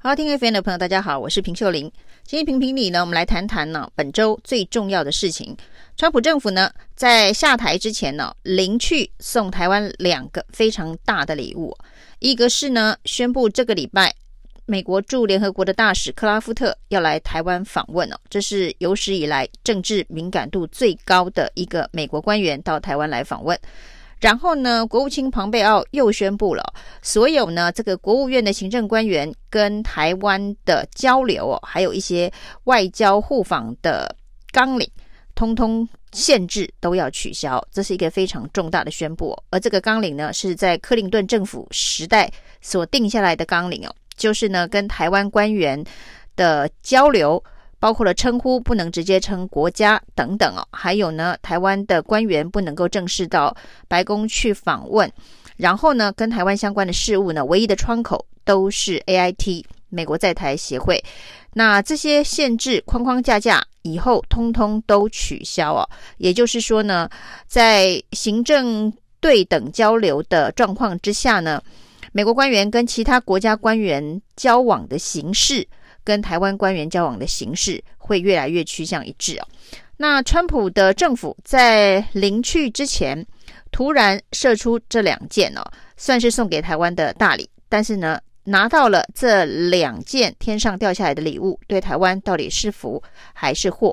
[0.00, 1.90] 好，听 FM 的朋友，大家好，我是平秀玲。
[2.22, 5.56] 今天评评理呢，我们来谈谈呢本周最重要的事情。
[5.96, 11.76] 川普政府呢在下台之前呢，临去送台湾两个非常大的礼物，
[12.20, 14.14] 一个是呢宣布这个礼拜
[14.66, 23.58] 美国驻联合国的大使克拉夫特要来台湾访问哦，这是有史以来政治敏感度最高的一个美国官员到台湾来访问。
[24.20, 32.32] 然后呢，国务卿庞贝奥又宣布了，所有呢这个国务院的行政官员跟台湾的交流哦，还有一些
[32.64, 34.14] 外交互访的
[34.50, 34.90] 纲领，
[35.34, 39.36] 通通限制都要取消，这是一个非常重大的宣布。
[39.50, 42.30] 而这个纲领呢，是在克林顿政府时代
[42.60, 45.84] 所定下来的纲领哦，就是呢跟台湾官员
[46.34, 47.42] 的交流。
[47.80, 55.10] 包括了称呼不能直接称国家等等哦，还有呢，台湾的官员不能够正式到白宫去访问，
[55.56, 61.02] 然后呢，跟台湾相关的事务呢，唯一的窗口都是 AIT 美国在台协会。
[61.54, 67.08] 那这些限制框框架架以后通通都取消哦，也就是说呢，
[67.46, 71.62] 在行政对等交流的状况之下呢，
[72.12, 75.66] 美国官员跟其他国家官员交往的形式。
[76.08, 79.46] 跟台湾官员交往的形式会越来越趋向一致哦。
[79.98, 83.26] 那川普的政府在临去之前，
[83.70, 85.62] 突然射出这两箭哦，
[85.98, 87.46] 算是送给台湾的大礼。
[87.68, 93.02] 但是呢，拿到了这两件天上掉下来的礼物，对台湾到底是福
[93.34, 93.90] 还是祸？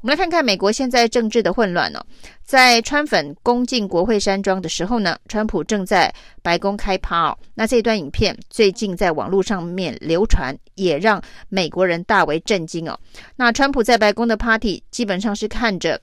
[0.00, 2.04] 我们来看看美国现在政治的混乱、哦。
[2.42, 7.38] 在川粉攻进国会山庄的时候呢，川普正在白宫开趴哦。
[7.54, 12.98] 那这段影片最近在网络上面流传，也让美国人大为震惊哦。
[13.36, 16.00] 那川普在白宫的 party 基本上是看着。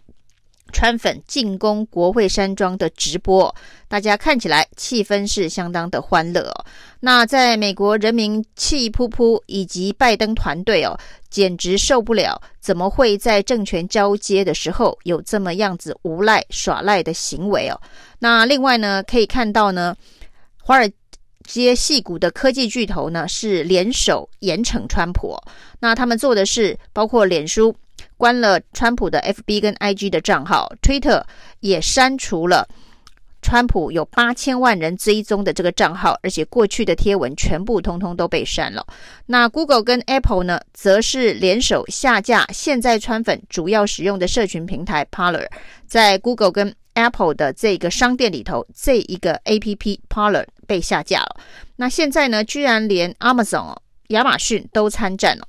[0.71, 3.53] 川粉进攻国会山庄的直播，
[3.87, 6.65] 大家看起来气氛是相当的欢乐哦。
[6.99, 10.97] 那在美国人民气扑扑，以及拜登团队哦，
[11.29, 17.79] 简直受不了，怎么会在政权交接的时候有这么样子无赖耍赖的行为哦？
[18.19, 19.95] 那另外呢，可以看到呢，
[20.61, 20.89] 华尔
[21.43, 25.35] 街戏骨的科技巨头呢是联手严惩川普，
[25.79, 27.75] 那他们做的是包括脸书。
[28.17, 31.23] 关了川普的 FB 跟 IG 的账号，Twitter
[31.59, 32.67] 也删除了
[33.41, 38.85] 川普有八千万人追踪的这个账号，而且过去的贴文全部通通都被删了。
[39.27, 45.47] 那 Google 跟 Apple 呢，则是联手下架现在川粉主要使用的社群平台 Parler，
[45.87, 51.37] 在 Google 跟 Apple 的这个商店里头，这一个 APP Parler 被下架了。
[51.77, 53.77] 那现在呢，居然连 Amazon
[54.09, 55.47] 亚马逊都参战了。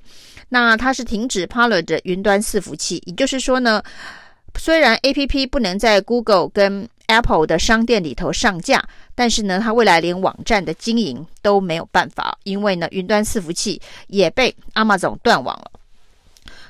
[0.49, 3.81] 那它是停止 Parler 的云端伺服器，也就是说呢，
[4.57, 8.83] 虽然 APP 不能在 Google 跟 Apple 的商店里头上架，
[9.15, 15.71] 但是呢，它未来连网站的经营都没有办法，因为呢，云端伺服器也被 Amazon 断网了。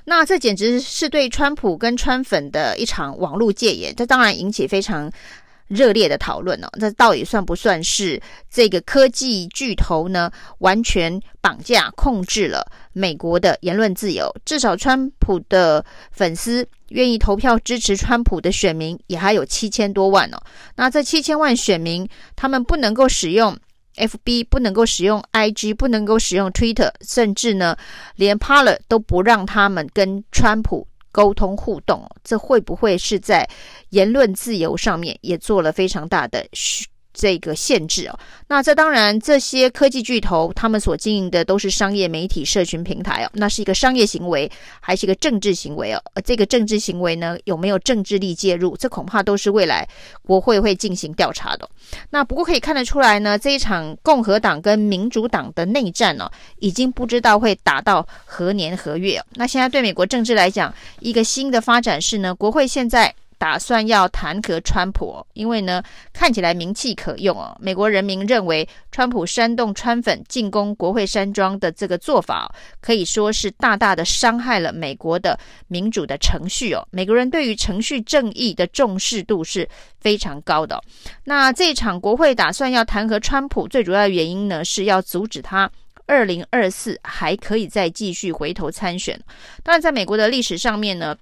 [0.06, 5.12] 那这简直是对川普跟川粉的一场网络戒严，这当然引起非常。
[5.72, 10.30] 热烈的讨论哦，这到底算不算是这个科技巨头呢？
[10.60, 14.30] 完全绑架控制了美国的言论自由。
[14.44, 20.38] 至少川普的粉丝愿意投票支持川普的选民也还有七千多万哦。
[20.76, 23.58] 那这七千万选民，他们不能够使用
[23.96, 27.78] FB，不能够使用 IG，不能够使用 Twitter，甚至呢，
[28.18, 30.86] 连 Parler 都不让他们跟川普。
[31.12, 33.48] 沟通互动，这会不会是在
[33.90, 36.46] 言论自由上面也做了非常大的
[37.14, 38.20] 这个限制哦？
[38.48, 44.50] 那这当然，这些科技巨头他们所经营的都是商业媒体、社群平台哦，那是一个商业行为，
[44.80, 46.02] 还是一个政治行为哦？
[46.14, 48.76] 而这个政治行为呢，有没有政治力介入？
[48.78, 49.88] 这恐怕都是未来
[50.24, 51.70] 国会会进行调查的。
[52.10, 56.30] 那不过可以看得出来呢，这一场共和党跟民主党的内战呢，
[56.60, 59.26] 已经不知道会打到何年何月哦。
[59.36, 63.14] 那现在对美国政治来讲，一个新的发展是呢，国会现在。
[63.42, 65.82] 打算要弹劾川普，因为呢，
[66.14, 67.58] 看起来名气可用哦。
[67.60, 76.88] 美国人民认为，川普煽动川粉进攻国会山庄的这个做法，可以说是大大的伤害了美国的民主的程序哦。
[76.92, 79.68] 美国人对于程序正义的重视度是
[80.00, 80.80] 非常高的。
[81.24, 85.68] 那这场国会打算要弹劾川普，最主要的原因呢，是要阻止他
[86.06, 89.20] 二零二四还可以再继续回头参选。
[89.64, 91.18] 当然，在美国的历史上面呢。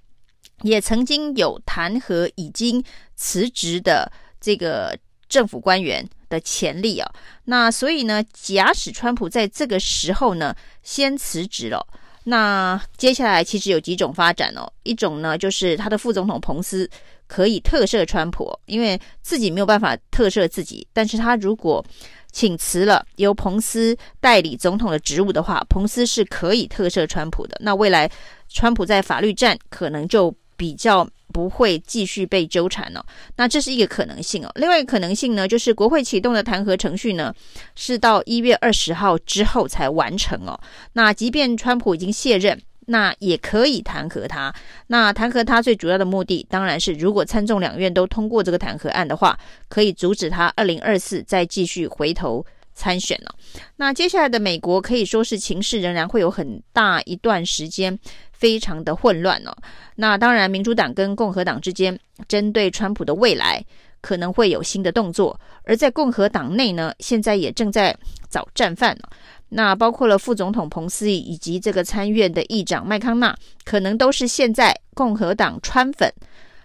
[0.62, 2.82] 也曾经有弹劾已经
[3.16, 4.10] 辞职的
[4.40, 4.96] 这个
[5.28, 7.12] 政府官员的潜力啊，
[7.44, 11.86] 那所以呢，假使川普在这个时候呢先辞职了，
[12.24, 16.88] 那接下来其实有几种发展哦，一种呢就是他的副总统彭斯
[17.26, 21.84] 可以特赦川普，因为自己没有办法特赦自己，但是他如果
[22.32, 27.56] 请辞了由彭斯代理总统的职务的话，彭斯是可以特赦川普的。
[27.60, 28.10] 那未来
[28.48, 33.02] 川普在法律战可能就比较不会继续被纠缠了。
[33.36, 34.52] 那这是一个可能性哦。
[34.56, 37.34] 另外一个可能性呢，就是国会启动的弹劾程序呢，
[37.74, 40.60] 是到一月二十号之后才完成哦。
[40.92, 42.60] 那即便川普已经卸任。
[42.86, 44.52] 那也可以弹劾他。
[44.88, 53.32] 那弹劾他最主要的目的，当然是如果参众两院都通过这个弹劾案的话，可以阻止他二零二四再继续回头参选了。
[53.76, 57.96] 那接下来的美国可以说是情势仍然会有很大一段时间
[58.40, 59.54] 非常的混乱哦。
[59.96, 61.96] 那当然，民主党跟共和党之间
[62.26, 63.64] 针对川普的未来
[64.00, 67.94] 可能会有新的动作，而在共和党内呢，现在也正在
[68.30, 69.02] 找战犯呢。
[69.50, 76.10] 那包括了副总统彭斯以及这个参院的议长麦康纳，可能都是现在共和党川粉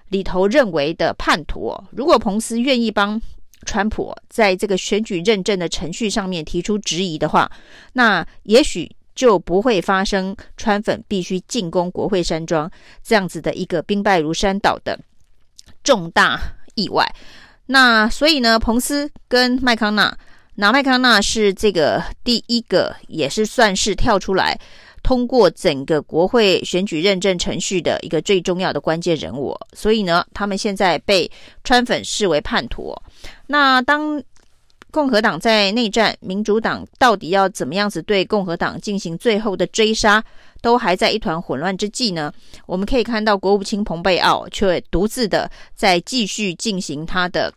[0.10, 1.76] 里头认为的叛徒。
[1.92, 3.20] 如果彭斯愿意帮
[3.66, 7.52] 川普在这个选举认证的程序上面提出质疑的话，
[7.94, 12.70] 那也许就不会发生川粉必须进攻国会山庄
[13.02, 15.00] 这样子的一个兵败如山倒的
[15.84, 16.40] 重大
[16.76, 17.10] 意外。
[17.68, 20.16] 那所以呢，彭斯跟麦康纳。
[20.58, 24.58] 那麦康纳是这个第一个，也是算是跳出来
[25.04, 31.30] 通过整个国会选举认证程序的一个最重要的关键人物，所以呢，他们现在被
[31.64, 32.96] 川粉视为叛徒。
[33.48, 34.22] 那当
[34.96, 40.24] 共和党在内战，民主党到底要怎么样子对共和党进行最后的追杀，
[40.62, 42.32] 都还在一团混乱之际呢？
[42.66, 47.54] 我们可以看到，国务卿蓬佩奥却独自的在继续进行他的。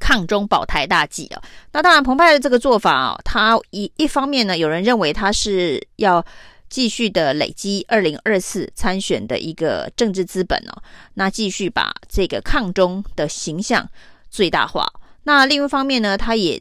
[0.00, 6.24] 抗中保台大计啊，那当然，澎湃的这个做法啊，他一一方面呢，有人认为他是要
[6.68, 10.82] 继续的累积二零二四参选的一个政治资本哦，
[11.14, 13.88] 那继续把这个抗中的形象
[14.30, 14.88] 最大化。
[15.28, 16.58] 那另一方面呢，他也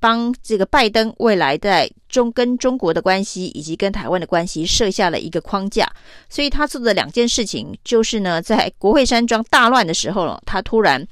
[0.00, 5.86] 帮这个拜登未来在中跟中国的关系以及跟台湾的关系设下了一个框架。
[6.30, 11.06] 所以他做的两件事情，就是呢，在国会山庄大乱的时候呢，他突然。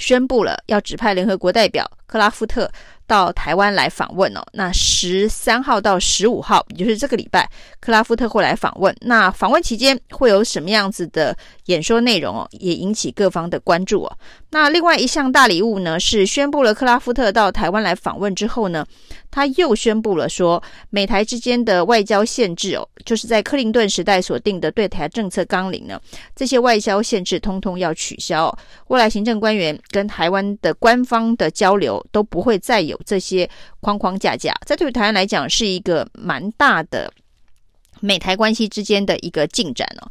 [0.00, 2.68] 宣布了要指派联合国代表克拉夫特
[3.06, 4.42] 到台湾来访问哦。
[4.54, 8.92] 那十三号到十五号，也就是这个礼拜，克拉夫特会来访问。
[9.02, 12.48] 那访问期间会有什么样子的演说内容哦？
[12.58, 14.18] 也引起各方的关注哦。
[14.50, 18.84] 那另外一项大礼物呢，是宣布了克拉夫特到台湾来访问之后呢，
[19.30, 26.00] 他又宣布了说，美台之间的外交限制哦，就是在克林顿时代所定的对台政策纲领呢，
[26.34, 28.50] 这些外交限制通通要取消。
[28.86, 33.48] 未来行政官员跟台湾的官方的交流都不会再有这些
[33.80, 34.54] 框框架架。
[34.66, 37.12] 这对台湾来讲是一个蛮大的
[38.00, 40.10] 美台关系之间的一个进展哦。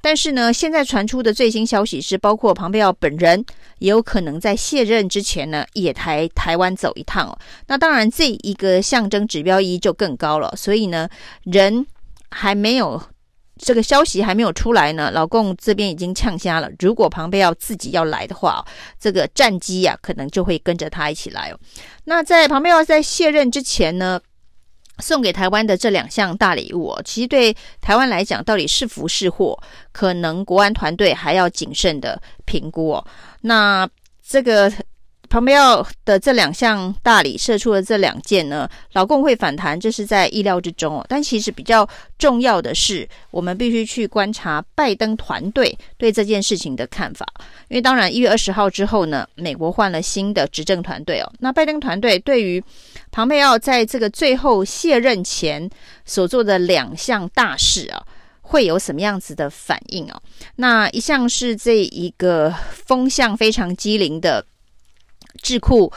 [0.00, 3.42] 但是呢，现在传出的最新消息是，包括庞贝奥本人
[3.78, 7.38] 也有可能在卸任之前呢，也台台湾走一趟哦。
[7.68, 10.52] 那当然，这一个象征指标意义就更高了。
[10.56, 11.08] 所以呢，
[11.44, 11.86] 人
[12.30, 13.02] 还没有
[13.56, 16.68] 这个消息还没有出来呢，老共这边已经呛瞎了。
[16.80, 18.64] 如果庞贝奥自己要来的话，
[18.98, 21.58] 这个战机呀、可能就会跟着他一起来哦。
[22.04, 24.20] 那在庞贝奥在卸任之前呢，
[24.98, 29.56] 送给台湾的这两项大礼物，其实对台湾来讲，到底是福是祸，
[29.92, 33.06] 可能国安团队还要谨慎的评估哦。
[33.42, 33.88] 那
[34.26, 34.72] 这个。
[35.34, 41.04] 庞佩奥的这两项大礼射出了这两箭呢，老共会反弹，这是在意料之中哦。
[41.08, 41.84] 但其实比较
[42.16, 47.26] 重要的是，我们必须去观察拜登团队对这件事情的看法。
[47.66, 51.32] 因为当然，一月二十号之后呢，美国换了新的执政团队哦。
[51.40, 52.62] 那拜登团队对于
[53.10, 55.68] 庞佩奥在这个最后卸任前
[56.04, 58.00] 所做的两项大事啊，
[58.40, 60.22] 会有什么样子的反应哦？
[60.54, 64.46] 那一项是这一个风向非常机灵的。
[65.42, 65.92] 智库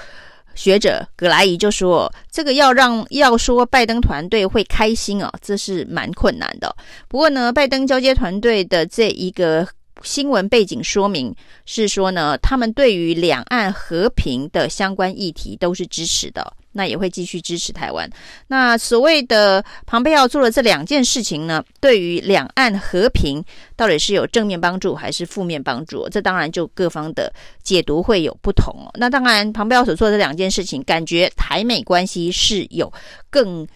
[0.56, 6.75] 学者格莱伊就说：“这个要让要说拜登团队会开心哦，这是蛮困难的。
[7.08, 9.67] 不过呢，拜登交接团队的这一个。”
[10.04, 11.36] 新闻背景说明
[11.66, 18.10] 是说呢，他们对于两岸和平的相关议题都是支持的，那也会继续支持台湾。
[18.48, 23.44] 那所谓的庞佩奥做了这两件事情呢，对于两岸和平
[23.75, 26.08] 到底是有正面帮助还是负面帮助？
[26.10, 28.74] 这当然就各方的解读会有不同。
[28.96, 32.92] 那当然，庞佩奥所做的这两件事情，感觉台美关系是有
[33.30, 33.68] 更。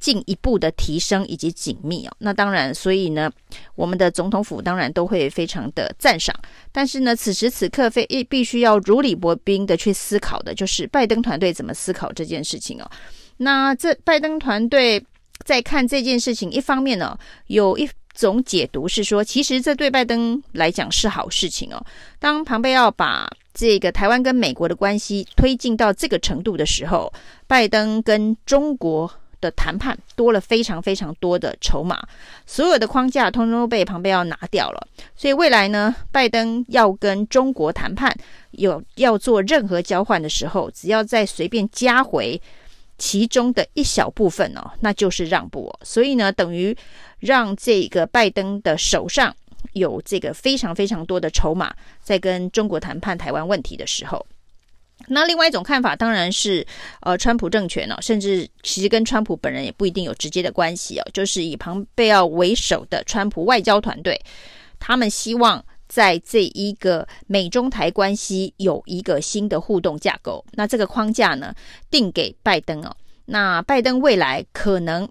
[0.00, 3.30] 进一步的提升以及紧密哦，那当然，所以呢，
[3.74, 6.34] 我们的总统府当然都会非常的赞赏。
[6.72, 12.90] 但是呢，此时此刻非必须要如履薄冰的去思考的，就是拜登团队怎么思考这件事情哦。
[13.36, 15.04] 那这拜登团队
[15.44, 21.84] 在看这件事情，一方面呢，有一种解读是说，其实这对拜登来讲是好事情哦。
[22.18, 27.12] 当庞贝奥把这个台湾跟美国的关系推进到这个程度的时候，
[27.46, 32.02] 拜登跟中国的谈判多了非常非常多的筹码，
[32.46, 34.86] 所有的框架通通都被庞贝奥拿掉了。
[35.16, 38.14] 所以未来呢，拜登要跟中国谈判，
[38.52, 42.40] 有要做任何交换的时候，只要再随便加回
[42.98, 45.72] 其中的一小部分哦，那就是让步。
[45.82, 46.76] 所以呢，等于
[47.18, 49.34] 让这个拜登的手上。
[49.74, 54.24] 有这个非常非常多的筹码，在跟中国谈判台湾问题的时候，
[55.12, 56.64] 那另外一种看法当然是，
[57.00, 64.20] 呃，川普政权、哦，甚至其实跟川普本人也不一定有直接的关系哦，就是以庞贝奥为首的川普外交团队，
[64.78, 71.52] 他们希望在这一个美中台关系有一个新的互动架构，那这个框架呢，
[71.90, 75.08] 定给拜登哦，那拜登未来可能。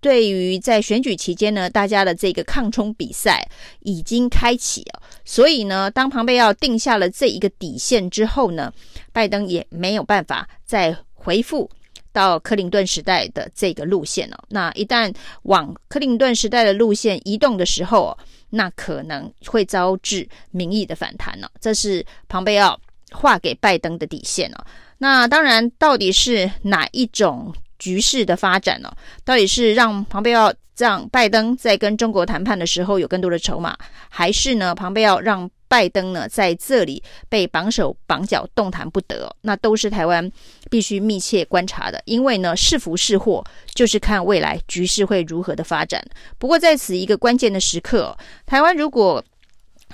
[0.00, 3.46] 对于在选举期间呢，大家的这个抗冲比赛
[3.80, 8.72] 已经开启了，所以呢，当庞贝奥定下了这一个底线之后呢，
[9.12, 11.70] 拜登也没有办法再回复
[12.12, 14.44] 到克林顿时代的这个路线了。
[14.48, 18.16] 那一旦往克林顿时代的路线移动的时候，
[18.48, 21.50] 那可能会招致民意的反弹了。
[21.60, 22.80] 这是庞贝奥
[23.12, 24.66] 画给拜登的底线了。
[24.98, 27.54] 那当然，到底是哪一种？
[27.80, 28.92] 局势的发展呢、
[29.24, 33.76] 到底是让庞贝奥让拜登在跟中国谈判的时候有更多的筹码，
[34.08, 40.30] 还是呢，庞贝奥让拜登呢在这里被绑手绑脚动弹不得、那都是台湾
[40.70, 43.44] 必须密切观察的，因为呢是福是祸，
[43.74, 46.00] 就是看未来局势会如何的发展。
[46.38, 49.24] 不过在此一个关键的时刻、台湾如果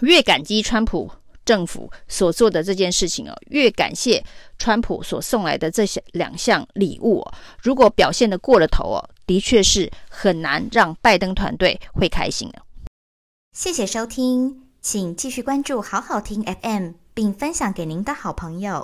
[0.02, 1.10] 越感激川普。
[1.46, 4.22] 政府所做的这件事情哦，越感谢
[4.58, 12.60] 川普所送来的这些两项礼物哦，如果表现的过了头哦，的确是很难让拜登团队会开心的。
[13.52, 18.74] 谢谢收听，请继续关注好好听 FM，并分享给您的好朋友。